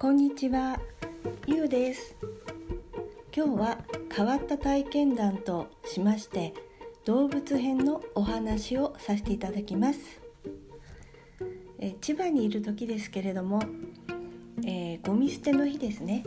[0.00, 0.78] こんにちは、
[1.48, 2.14] ゆうです。
[3.36, 3.78] 今日は
[4.14, 6.54] 変わった体験談としまして
[7.04, 9.98] 動物編のお話をさせていただきます。
[11.80, 13.60] え千葉にいる時ですけれども、
[14.64, 16.24] えー、ゴミ捨ての日ですね。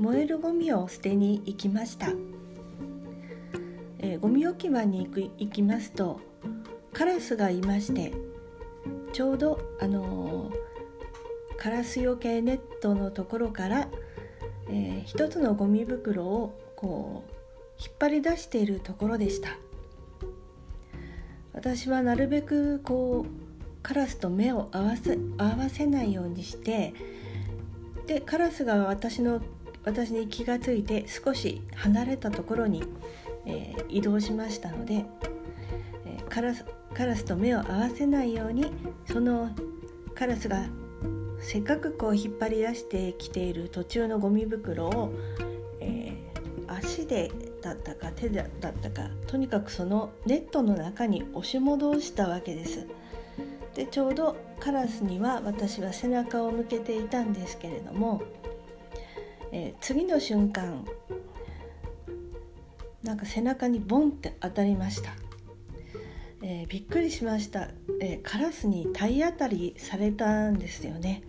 [0.00, 2.08] 燃えるゴミを捨てに行きました、
[3.98, 6.18] えー、ゴミ置き場に行く行きますと
[6.92, 8.12] カラスがいまして
[9.12, 10.69] ちょうどあのー、
[11.60, 13.88] カラスよけネットのところから、
[14.70, 17.32] えー、一つのゴミ袋をこう
[17.78, 19.50] 引っ張り出しているところでした。
[21.52, 26.94] 私はなるべくこうカラスと目を合わせ合わせないようにして
[28.06, 29.42] でカラスが私の
[29.84, 32.82] 私に気がついて少し離れたところに、
[33.44, 35.04] えー、移動しましたので、
[36.06, 36.64] えー、カラス
[36.94, 38.72] カラスと目を合わせないように
[39.12, 39.50] その
[40.14, 40.64] カラスが
[41.40, 45.12] せっかくこう引っ張り出してきている途中のゴミ袋を、
[45.80, 47.30] えー、足で
[47.62, 48.48] だったか手だっ
[48.80, 52.86] たかとにかくそのネットの中に押し戻したわけです。
[53.74, 58.22] でちょうどカラスには私は背中を向けていたんですけれども、
[59.52, 60.84] えー、次の瞬間
[63.02, 65.29] なんか背中にボンって当たりました。
[66.42, 67.68] えー、びっくりしました、
[68.00, 71.22] えー、カラスに体当たりされたんですよね、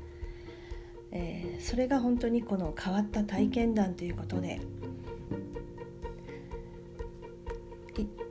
[1.11, 4.61] えー、それが本当にこの変わった体験談ということで。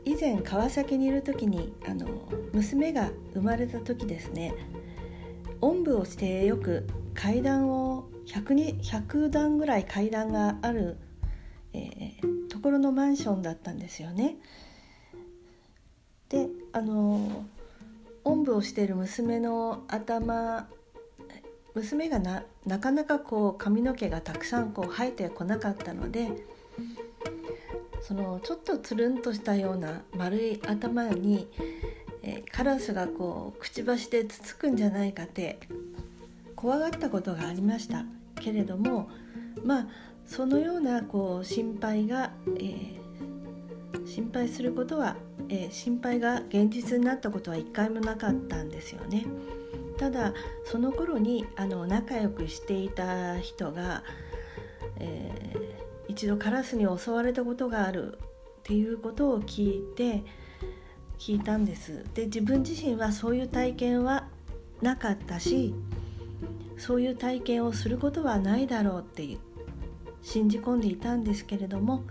[0.05, 2.07] 以前川崎にいる時にあの
[2.53, 4.55] 娘が生まれた時ですね。
[5.61, 10.97] おんぶをしてよく階段を 100, に100段ぐらい階段がある、
[11.73, 12.15] え、
[12.49, 14.37] ところのマンションだったんですよね。
[16.31, 17.45] であの
[18.25, 20.69] おんぶをしている娘の頭
[21.75, 26.31] 娘がななかなかこう髪の毛がたくさんこう生えてこなかったので
[28.01, 31.49] そのちょっとつるんとしたような丸い頭に、
[32.23, 35.61] えカラスがこうくちばしでつつくんじゃないかって
[36.57, 38.05] 怖がったことがありました。
[38.37, 39.11] けれども
[39.65, 39.87] まあ
[40.27, 45.17] そのようなこう心配が、えー、心配することは
[45.51, 49.27] えー、心配が現実になったことは一回もなかったんですよね。
[49.99, 50.33] ただ
[50.65, 54.03] その頃にあの仲良くしていた人が、
[54.97, 60.23] えー、一度カラスに襲われたことがあるっていうことを聞いて
[61.19, 64.27] 聞いたんですで自分自身はそういう体験は
[64.81, 65.75] なかったし
[66.79, 69.37] そういう体験をすることはないだろうって
[70.23, 72.05] 信じ込んでいたんですけれども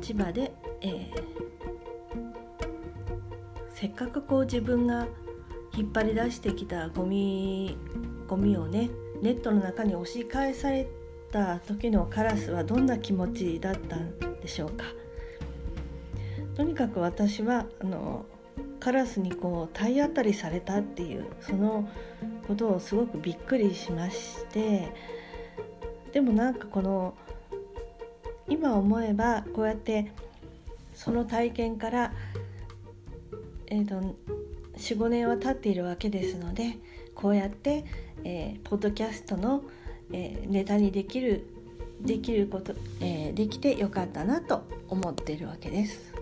[0.00, 1.48] 千葉で、えー
[3.80, 5.06] せっかくこう自分が
[5.76, 7.76] 引っ張り出してきたゴミ
[8.26, 8.90] ゴミをね
[9.22, 10.88] ネットの中に押し返され
[11.30, 14.84] た時のカラスはどんな気持ちだったんでしょうか？
[16.56, 18.26] とにかく私はあの
[18.80, 21.88] カラスにこう体当たりされたっていうその
[22.48, 24.92] ことをすごくびっくりしまして
[26.10, 27.14] でもなんかこの
[28.48, 30.10] 今思えばこうやって
[30.94, 32.12] その体験から
[33.70, 34.16] えーと、
[34.78, 36.78] 45年は経っているわけですので
[37.14, 37.84] こうやって、
[38.24, 39.62] えー、ポッドキャストの、
[40.12, 41.46] えー、ネタにできる
[42.00, 46.12] できること、えー、できてよかったなと思っているわけです。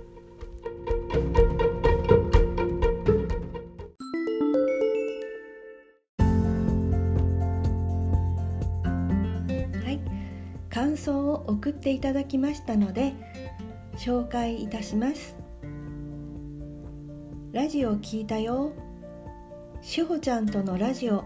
[9.85, 10.01] はい
[10.71, 13.13] 感想を送っていただきましたので
[13.99, 15.46] 紹介いたします。
[17.57, 18.75] ラジオ聞いたよ。
[19.81, 21.25] しほちゃんとのラジオ。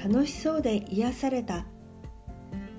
[0.00, 1.66] 楽しそうで癒された。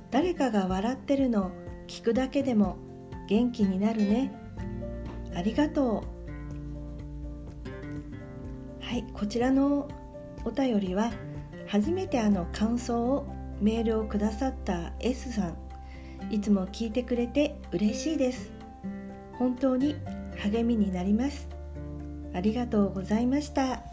[0.10, 1.52] 誰かが笑ってるの
[1.88, 2.78] 聞くだけでも
[3.28, 4.32] 元気になるね。
[5.36, 6.06] ありがと
[8.80, 8.86] う。
[8.86, 9.90] はいこちらの
[10.46, 11.12] お便りは
[11.68, 13.28] 初めてあの感想を
[13.60, 15.58] メールをくださった S さん。
[16.34, 18.50] いつも聞いてくれて嬉しいです。
[19.38, 19.98] 本当に
[20.38, 21.51] 励みになります。
[22.34, 23.84] ありがとうございました。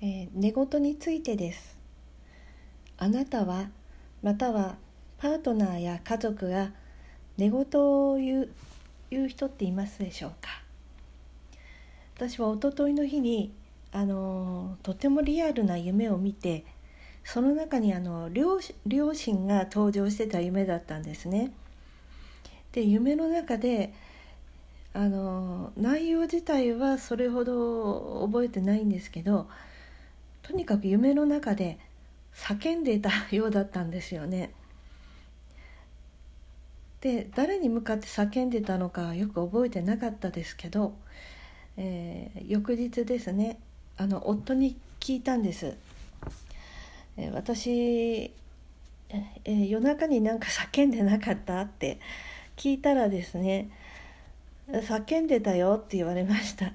[0.00, 1.76] えー、寝言についてです
[2.96, 3.70] あなたは
[4.22, 4.76] または
[5.18, 6.70] パートナーや家族が
[7.36, 8.48] 寝言を言う
[9.10, 10.62] 言う人っていますでしょうか？
[12.14, 13.52] 私はおとといの日に
[13.92, 16.64] あのとてもリアルな夢を見て
[17.26, 21.50] その中にあの両両親が登場してた夢だったんですね。
[22.70, 23.92] で夢の中で
[24.94, 29.48] あの内容自体はそれほど覚えてないんですけど
[30.42, 31.80] とにかく夢の中で
[32.32, 34.52] 叫んでいたようだったんですよね。
[37.00, 40.94] で誰に向かって叫んでたのかよく覚えてなかったですけど、
[41.76, 43.58] えー、翌日ですね
[43.96, 45.76] あの夫に聞いたんです。
[47.16, 48.32] え、私、
[49.44, 51.60] え、夜中になんか叫んでなかった？
[51.62, 51.98] って
[52.56, 53.70] 聞いたらですね
[54.68, 56.72] 叫んでたよって言われました。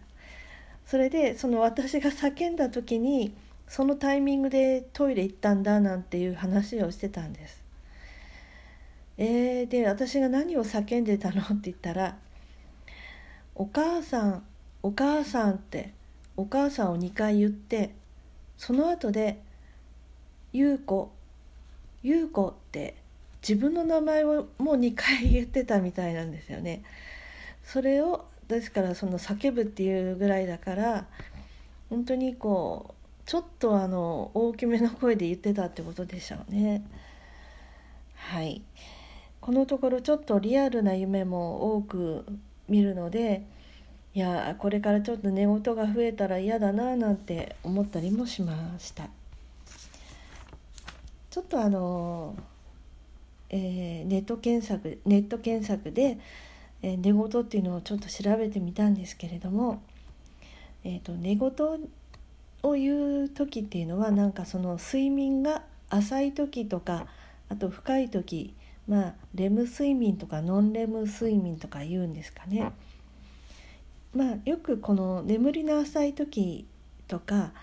[0.85, 3.33] それでその私が叫んだ時に
[3.67, 7.63] そのタイミングでトイレ行ったんだなんていう話をしてたんです。
[9.17, 12.17] えー、で私が何を叫んでたのって言ったら
[13.55, 14.43] 「お母さん
[14.81, 15.93] お母さん」って
[16.35, 17.91] お母さんを2回言って
[18.57, 19.39] その後で
[20.53, 21.11] 「優子
[22.03, 22.95] 優子」って
[23.41, 26.83] 自分の名前をもう2回言ってたみたいなんですよね。
[27.63, 31.07] それをですからその叫ぶっていうぐらいだから
[31.89, 36.83] 本当にこうちょっとあの大きめの声で言ってたってことでしょうね。
[38.15, 38.61] はい
[39.39, 42.25] このところちょっとリアルな夢も多く
[42.69, 43.43] 見るので
[44.13, 49.09] いやこれからちょっと寝言が増えたら嫌だななんて思ったりもしました
[51.31, 52.35] ちょっとあの、
[53.49, 56.19] えー、ネット検索ネット検索で
[56.83, 59.81] え寝言っていうのをちょっと調べてみたんですけれども、
[60.83, 61.51] えーと、寝言
[62.63, 67.07] を言う時っていうのはなんかその睡眠が浅い時とか
[67.49, 68.55] あと深い時
[68.87, 72.71] まあレム睡眠とかノンレム睡眠とか言うんですかね。
[74.15, 76.65] まあよくこの眠りの浅い時
[77.07, 77.53] とか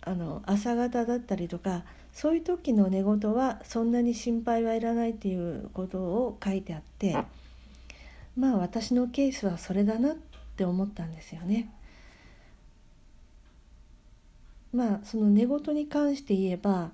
[0.00, 7.14] あの朝方だったりとかそういう時の寝言はそんなに心配はいらないっていうことを書いてあって。
[8.36, 10.16] まあ私のケースはそれだなっ
[10.56, 11.70] て思ったんですよね。
[14.72, 16.90] まあその寝言に関して言えば、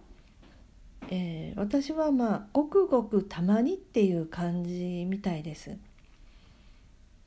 [1.08, 5.76] えー、私はまあごくごくたまにっていう感じみたいです。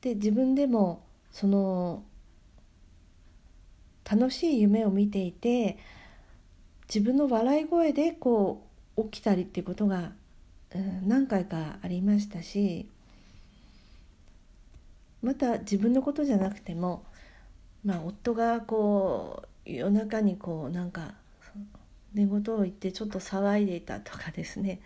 [0.00, 1.02] で自分でも
[1.32, 2.04] その
[4.08, 5.78] 楽しい夢を見ていて
[6.88, 8.66] 自分の笑い声でこ
[8.96, 10.12] う起きたりっていうことが、
[10.74, 12.88] うん、何回かありましたし
[15.22, 17.04] また自分のことじゃなくても、
[17.84, 21.14] まあ、夫がこう夜中にこうなんか
[22.12, 24.80] 寝言を言ってちょっと騒いでいたとかですね。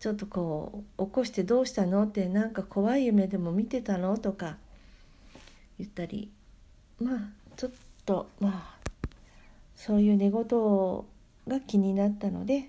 [0.00, 4.56] ちょっとこう起こしてどうしたのってなんか怖い夢でも見てたのとか
[5.78, 6.30] 言ったり
[7.00, 7.18] まあ
[7.56, 7.72] ちょっ
[8.06, 8.77] とまあ
[9.78, 10.42] そういう寝言
[11.46, 12.68] が気になったので、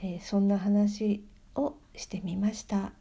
[0.00, 1.24] えー、そんな話
[1.56, 2.92] をしてみました。